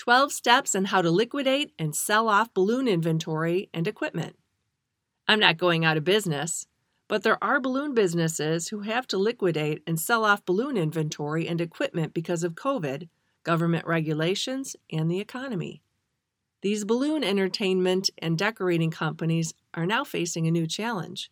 [0.00, 4.34] 12 Steps on How to Liquidate and Sell Off Balloon Inventory and Equipment.
[5.28, 6.66] I'm not going out of business,
[7.06, 11.60] but there are balloon businesses who have to liquidate and sell off balloon inventory and
[11.60, 13.10] equipment because of COVID,
[13.42, 15.82] government regulations, and the economy.
[16.62, 21.30] These balloon entertainment and decorating companies are now facing a new challenge.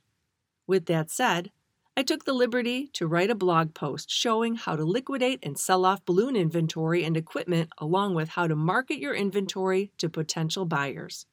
[0.66, 1.52] With that said,
[1.98, 5.84] I took the liberty to write a blog post showing how to liquidate and sell
[5.84, 11.26] off balloon inventory and equipment, along with how to market your inventory to potential buyers.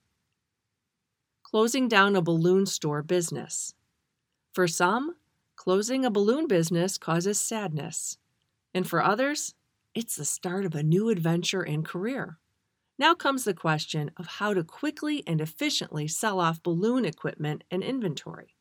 [1.43, 3.75] Closing down a balloon store business.
[4.53, 5.17] For some,
[5.55, 8.17] closing a balloon business causes sadness,
[8.73, 9.53] and for others,
[9.93, 12.39] it's the start of a new adventure and career.
[12.97, 17.83] Now comes the question of how to quickly and efficiently sell off balloon equipment and
[17.83, 18.54] inventory.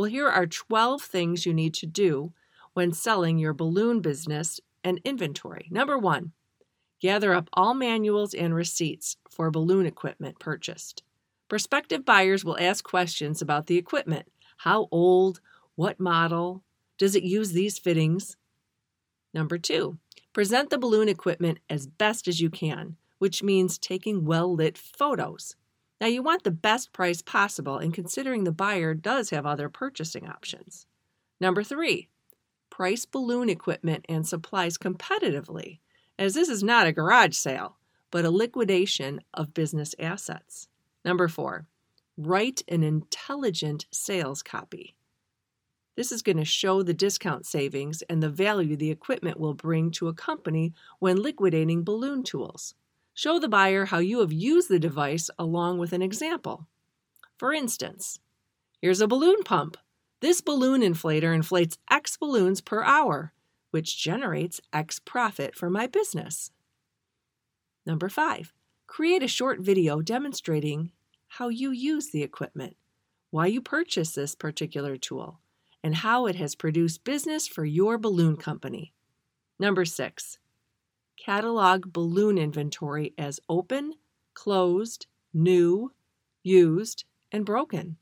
[0.00, 2.32] Well, here are 12 things you need to do
[2.72, 5.68] when selling your balloon business and inventory.
[5.70, 6.32] Number one,
[7.02, 11.02] gather up all manuals and receipts for balloon equipment purchased.
[11.50, 15.42] Prospective buyers will ask questions about the equipment how old,
[15.74, 16.62] what model,
[16.96, 18.38] does it use these fittings?
[19.34, 19.98] Number two,
[20.32, 25.56] present the balloon equipment as best as you can, which means taking well lit photos.
[26.00, 30.26] Now, you want the best price possible, and considering the buyer does have other purchasing
[30.26, 30.86] options.
[31.40, 32.08] Number three,
[32.70, 35.80] price balloon equipment and supplies competitively,
[36.18, 37.76] as this is not a garage sale,
[38.10, 40.68] but a liquidation of business assets.
[41.04, 41.66] Number four,
[42.16, 44.96] write an intelligent sales copy.
[45.96, 49.90] This is going to show the discount savings and the value the equipment will bring
[49.92, 52.74] to a company when liquidating balloon tools.
[53.22, 56.66] Show the buyer how you have used the device along with an example.
[57.36, 58.18] For instance,
[58.80, 59.76] here's a balloon pump.
[60.22, 63.34] This balloon inflator inflates X balloons per hour,
[63.72, 66.50] which generates X profit for my business.
[67.84, 68.54] Number five,
[68.86, 70.90] create a short video demonstrating
[71.28, 72.74] how you use the equipment,
[73.30, 75.40] why you purchased this particular tool,
[75.84, 78.94] and how it has produced business for your balloon company.
[79.58, 80.38] Number six,
[81.24, 83.94] catalog balloon inventory as open,
[84.34, 85.92] closed, new,
[86.42, 87.96] used, and broken.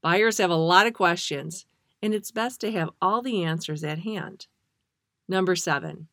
[0.00, 1.66] Buyers have a lot of questions,
[2.00, 4.46] and it's best to have all the answers at hand.
[5.28, 6.06] Number seven,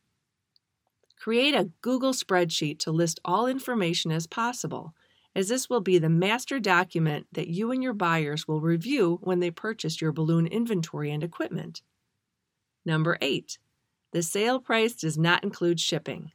[1.16, 4.94] create a Google spreadsheet to list all information as possible,
[5.36, 9.40] as this will be the master document that you and your buyers will review when
[9.40, 11.82] they purchase your balloon inventory and equipment.
[12.84, 13.58] Number eight,
[14.14, 16.30] the sale price does not include shipping.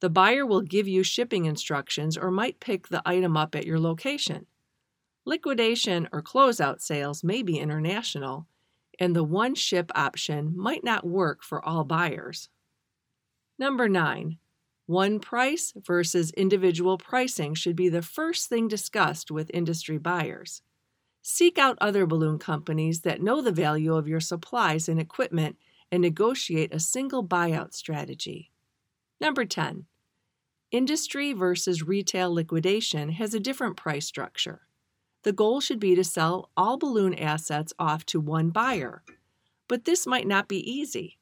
[0.00, 3.78] The buyer will give you shipping instructions or might pick the item up at your
[3.78, 4.46] location.
[5.24, 8.48] Liquidation or closeout sales may be international,
[8.98, 12.48] and the one ship option might not work for all buyers.
[13.56, 14.38] Number 9.
[14.86, 20.60] One price versus individual pricing should be the first thing discussed with industry buyers.
[21.22, 25.56] Seek out other balloon companies that know the value of your supplies and equipment
[25.90, 28.50] and negotiate a single buyout strategy.
[29.20, 29.86] Number 10.
[30.72, 34.62] Industry versus retail liquidation has a different price structure.
[35.22, 39.02] The goal should be to sell all balloon assets off to one buyer,
[39.68, 41.18] but this might not be easy.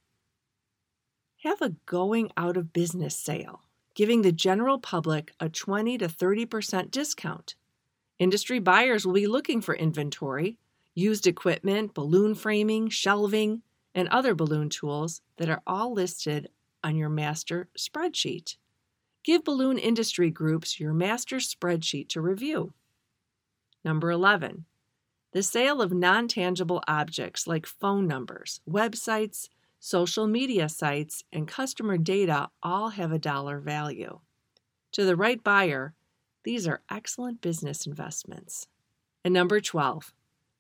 [1.43, 3.63] Have a going out of business sale,
[3.95, 7.55] giving the general public a 20 to 30% discount.
[8.19, 10.59] Industry buyers will be looking for inventory,
[10.95, 13.63] used equipment, balloon framing, shelving,
[13.95, 16.49] and other balloon tools that are all listed
[16.83, 18.57] on your master spreadsheet.
[19.23, 22.75] Give balloon industry groups your master spreadsheet to review.
[23.85, 24.67] Number 11.
[25.33, 29.49] The sale of non tangible objects like phone numbers, websites,
[29.81, 34.21] social media sites, and customer data all have a dollar value.
[34.93, 35.95] To the right buyer,
[36.45, 38.69] these are excellent business investments.
[39.25, 40.13] And number 12.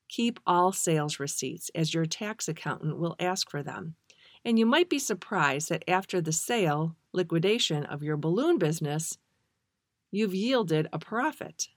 [0.08, 3.96] Keep all sales receipts, as your tax accountant will ask for them.
[4.44, 9.18] And you might be surprised that after the sale, liquidation of your balloon business,
[10.10, 11.68] you've yielded a profit.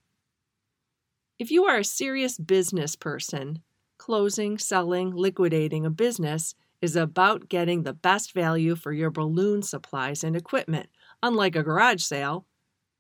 [1.40, 3.62] If you are a serious business person,
[3.98, 10.24] closing, selling, liquidating a business is about getting the best value for your balloon supplies
[10.24, 10.90] and equipment,
[11.24, 12.46] unlike a garage sale,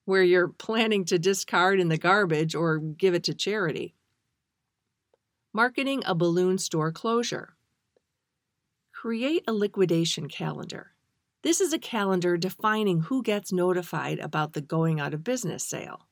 [0.06, 3.94] where you're planning to discard in the garbage or give it to charity.
[5.54, 7.56] Marketing a balloon store closure.
[8.92, 10.92] Create a liquidation calendar.
[11.42, 16.06] This is a calendar defining who gets notified about the going out of business sale.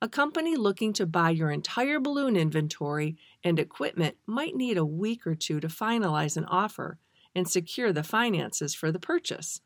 [0.00, 5.26] A company looking to buy your entire balloon inventory and equipment might need a week
[5.26, 6.98] or two to finalize an offer
[7.34, 9.60] and secure the finances for the purchase.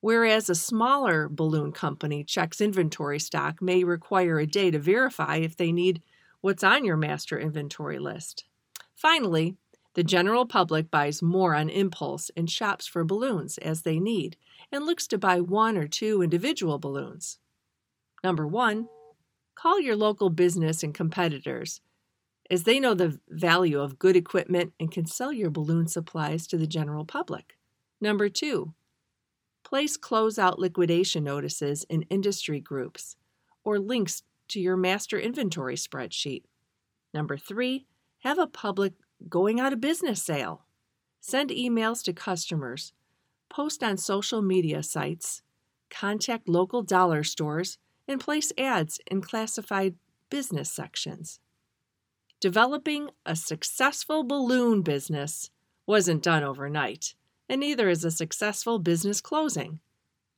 [0.00, 5.56] Whereas a smaller balloon company checks inventory stock may require a day to verify if
[5.56, 6.02] they need
[6.44, 8.44] what's on your master inventory list.
[8.94, 9.56] Finally,
[9.94, 14.36] the general public buys more on impulse and shops for balloons as they need
[14.70, 17.38] and looks to buy one or two individual balloons.
[18.22, 18.88] Number one,
[19.54, 21.80] call your local business and competitors
[22.50, 26.58] as they know the value of good equipment and can sell your balloon supplies to
[26.58, 27.56] the general public.
[28.02, 28.74] Number two,
[29.64, 33.16] place closeout liquidation notices in industry groups
[33.64, 34.22] or links
[34.54, 36.44] to your master inventory spreadsheet.
[37.12, 37.86] Number three,
[38.20, 38.92] have a public
[39.28, 40.64] going out of business sale.
[41.20, 42.92] Send emails to customers,
[43.50, 45.42] post on social media sites,
[45.90, 49.96] contact local dollar stores, and place ads in classified
[50.30, 51.40] business sections.
[52.40, 55.50] Developing a successful balloon business
[55.84, 57.16] wasn't done overnight,
[57.48, 59.80] and neither is a successful business closing.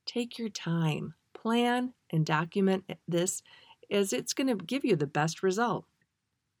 [0.07, 3.43] Take your time, plan, and document this
[3.89, 5.85] as it's going to give you the best result.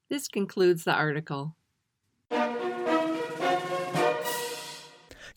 [0.09, 1.55] This concludes the article.